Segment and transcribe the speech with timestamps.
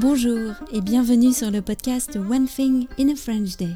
[0.00, 3.74] Bonjour et bienvenue sur le podcast One Thing in a French Day.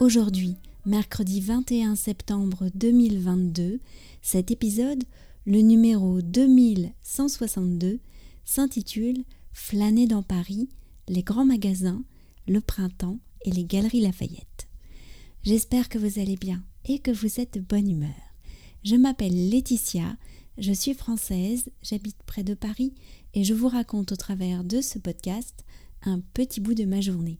[0.00, 3.80] Aujourd'hui, mercredi 21 septembre 2022,
[4.20, 5.02] cet épisode,
[5.46, 8.00] le numéro 2162,
[8.44, 9.24] s'intitule
[9.54, 10.68] Flâner dans Paris,
[11.08, 12.02] les grands magasins,
[12.46, 14.68] le printemps et les galeries Lafayette.
[15.42, 18.34] J'espère que vous allez bien et que vous êtes de bonne humeur.
[18.84, 20.18] Je m'appelle Laetitia,
[20.58, 22.92] je suis française, j'habite près de Paris
[23.36, 25.66] et je vous raconte au travers de ce podcast
[26.02, 27.38] un petit bout de ma journée.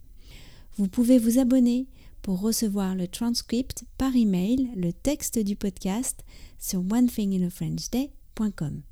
[0.77, 1.87] Vous pouvez vous abonner
[2.20, 6.23] pour recevoir le transcript par email, le texte du podcast
[6.59, 8.82] sur onethinginafrenchday.com.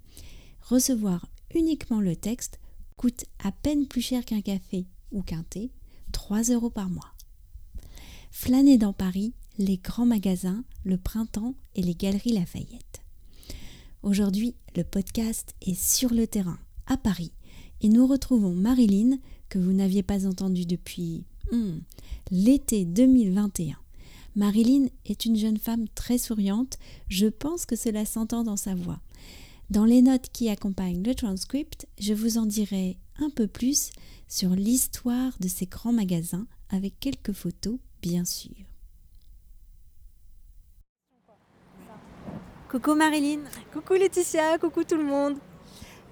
[0.63, 2.59] Recevoir uniquement le texte
[2.97, 5.73] coûte à peine plus cher qu'un café ou qu'un thé,
[6.13, 7.13] 3 euros par mois.
[8.31, 13.03] Flâner dans Paris, les grands magasins, le printemps et les galeries Lafayette.
[14.03, 17.33] Aujourd'hui, le podcast est sur le terrain, à Paris,
[17.81, 19.19] et nous retrouvons Marilyn,
[19.49, 21.79] que vous n'aviez pas entendue depuis hmm,
[22.31, 23.77] l'été 2021.
[24.37, 29.01] Marilyn est une jeune femme très souriante, je pense que cela s'entend dans sa voix.
[29.71, 33.91] Dans les notes qui accompagnent le transcript, je vous en dirai un peu plus
[34.29, 38.55] sur l'histoire de ces grands magasins avec quelques photos, bien sûr.
[42.69, 43.45] Coucou Marilyn.
[43.73, 45.37] Coucou Laetitia, coucou tout le monde.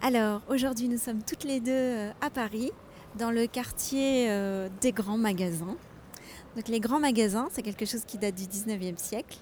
[0.05, 2.73] Alors aujourd'hui nous sommes toutes les deux euh, à Paris,
[3.21, 5.77] dans le quartier euh, des grands magasins.
[6.57, 9.39] Donc les grands magasins, c'est quelque chose qui date du 19e siècle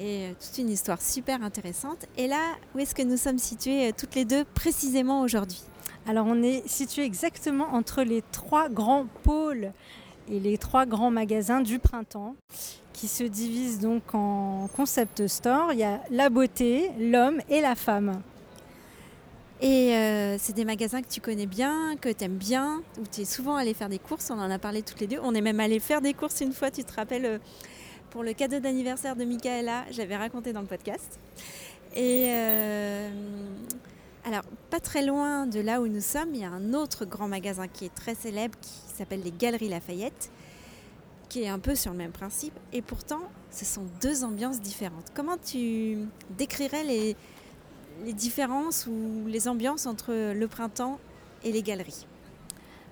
[0.00, 2.06] et euh, toute une histoire super intéressante.
[2.16, 5.60] Et là, où est-ce que nous sommes situées toutes les deux précisément aujourd'hui?
[6.06, 9.72] Alors on est situé exactement entre les trois grands pôles
[10.30, 12.34] et les trois grands magasins du printemps
[12.94, 15.74] qui se divisent donc en concept store.
[15.74, 18.22] Il y a la beauté, l'homme et la femme.
[19.62, 23.20] Et euh, c'est des magasins que tu connais bien, que tu aimes bien, où tu
[23.20, 25.20] es souvent allé faire des courses, on en a parlé toutes les deux.
[25.22, 27.38] On est même allé faire des courses une fois, tu te rappelles, euh,
[28.10, 31.20] pour le cadeau d'anniversaire de Michaela, j'avais raconté dans le podcast.
[31.94, 33.08] Et euh,
[34.24, 37.28] alors, pas très loin de là où nous sommes, il y a un autre grand
[37.28, 40.32] magasin qui est très célèbre, qui s'appelle les Galeries Lafayette
[41.28, 42.52] qui est un peu sur le même principe.
[42.74, 45.06] Et pourtant, ce sont deux ambiances différentes.
[45.14, 45.96] Comment tu
[46.36, 47.16] décrirais les,
[48.04, 50.98] les différences ou les ambiances entre le printemps
[51.44, 52.06] et les galeries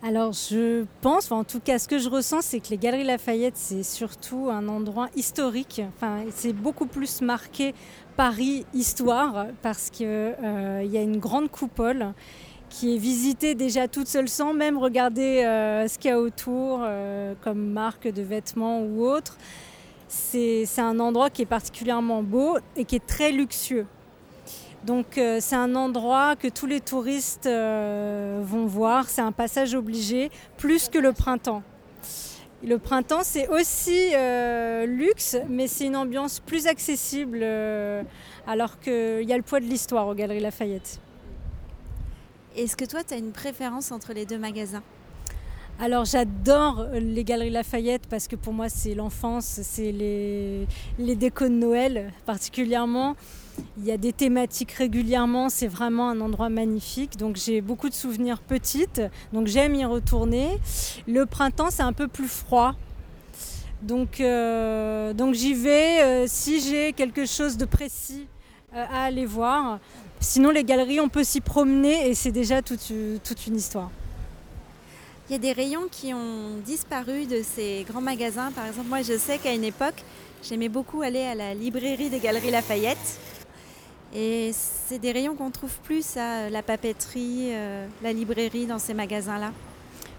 [0.03, 3.56] alors je pense, en tout cas ce que je ressens, c'est que les Galeries Lafayette,
[3.59, 5.82] c'est surtout un endroit historique.
[5.94, 7.75] Enfin, c'est beaucoup plus marqué
[8.16, 12.15] Paris histoire parce qu'il euh, y a une grande coupole
[12.70, 16.81] qui est visitée déjà toute seule sans même regarder euh, ce qu'il y a autour
[16.82, 19.37] euh, comme marque de vêtements ou autre.
[20.09, 23.87] C'est un endroit qui est particulièrement beau et qui est très luxueux.
[24.85, 30.31] Donc euh, c'est un endroit que tous les touristes vont voir, c'est un passage obligé,
[30.57, 31.63] plus que le printemps.
[32.63, 34.11] Le printemps, c'est aussi
[34.87, 37.43] luxe, mais c'est une ambiance plus accessible,
[38.47, 41.01] alors qu'il y a le poids de l'histoire aux Galeries Lafayette.
[42.57, 44.83] Est-ce que toi, tu as une préférence entre les deux magasins?
[45.81, 50.67] Alors j'adore les Galeries Lafayette parce que pour moi c'est l'enfance, c'est les,
[50.99, 53.17] les décos de Noël particulièrement.
[53.79, 57.17] Il y a des thématiques régulièrement, c'est vraiment un endroit magnifique.
[57.17, 59.03] Donc j'ai beaucoup de souvenirs petites,
[59.33, 60.59] donc j'aime y retourner.
[61.09, 62.75] Le printemps c'est un peu plus froid.
[63.83, 68.27] Donc, euh, donc j'y vais euh, si j'ai quelque chose de précis
[68.75, 69.79] euh, à aller voir.
[70.21, 73.91] Sinon, les galeries, on peut s'y promener et c'est déjà toute, une histoire.
[75.31, 78.51] Il y a des rayons qui ont disparu de ces grands magasins.
[78.51, 80.03] Par exemple, moi, je sais qu'à une époque,
[80.43, 83.21] j'aimais beaucoup aller à la librairie des Galeries Lafayette.
[84.13, 88.93] Et c'est des rayons qu'on trouve plus à la papeterie, euh, la librairie dans ces
[88.93, 89.53] magasins-là.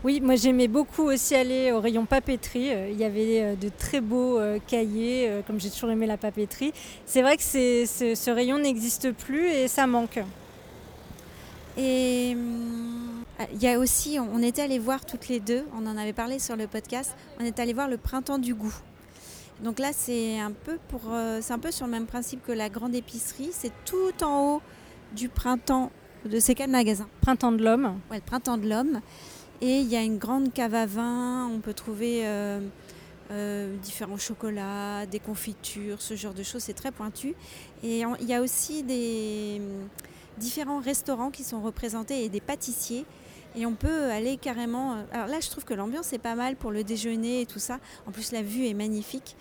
[0.06, 2.72] Oui, moi j'aimais beaucoup aussi aller au rayon papeterie.
[2.72, 6.16] Euh, il y avait euh, de très beaux euh, cahiers, comme j'ai toujours aimé la
[6.16, 6.72] papeterie.
[7.06, 10.20] C'est vrai que ce rayon n'existe plus et ça manque.
[11.78, 13.00] Et hum,
[13.54, 16.40] il y a aussi, on était allé voir toutes les deux, on en avait parlé
[16.40, 18.74] sur le podcast, on est allé voir le printemps du goût.
[19.64, 21.02] Donc là, c'est un peu pour,
[21.40, 23.52] c'est un peu sur le même principe que la grande épicerie.
[23.52, 24.62] C'est tout en haut
[25.16, 25.92] du printemps
[26.26, 27.08] de ces quatre magasins.
[27.22, 28.00] Printemps de l'homme.
[28.10, 29.02] Ouais, le printemps de l'homme.
[29.62, 32.60] Et il y a une grande cave à vin, on peut trouver euh,
[33.30, 37.36] euh, différents chocolats, des confitures, ce genre de choses, c'est très pointu.
[37.84, 39.62] Et il y a aussi des
[40.40, 43.06] différents restaurants qui sont représentés et des pâtissiers.
[43.56, 44.94] Et on peut aller carrément.
[44.94, 47.59] Euh, alors là, je trouve que l'ambiance est pas mal pour le déjeuner et tout
[47.59, 47.80] ça.
[48.07, 49.36] En plus, la vue est magnifique.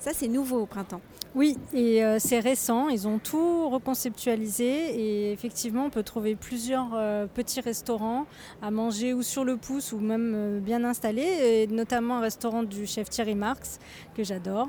[0.00, 1.02] Ça, c'est nouveau au printemps.
[1.34, 6.88] Oui, et euh, c'est récent, ils ont tout reconceptualisé et effectivement on peut trouver plusieurs
[6.94, 8.26] euh, petits restaurants
[8.62, 12.64] à manger ou sur le pouce ou même euh, bien installés, et notamment un restaurant
[12.64, 13.78] du chef Thierry Marx
[14.16, 14.68] que j'adore.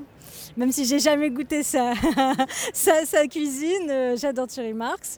[0.56, 1.94] Même si j'ai jamais goûté sa,
[2.74, 5.18] sa, cuisine, j'adore Thierry Marx.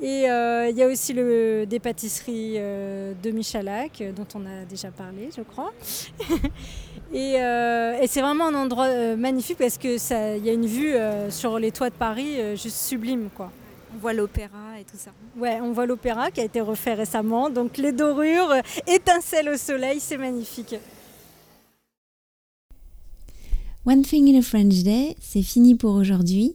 [0.00, 5.30] Et il y a aussi le, des pâtisseries de Michalak dont on a déjà parlé,
[5.34, 5.72] je crois.
[7.12, 11.30] Euh, et, c'est vraiment un endroit euh, magnifique parce qu'il y a une vue euh,
[11.30, 13.28] sur les toits de Paris juste sublime.
[13.34, 13.50] Quoi.
[13.94, 15.10] On voit l'opéra et tout ça.
[15.36, 17.50] Ouais, on voit l'opéra qui a été refait récemment.
[17.50, 18.54] Donc les dorures
[18.86, 20.76] étincellent au soleil, c'est magnifique.
[23.86, 26.54] One Thing in a French Day, c'est fini pour aujourd'hui.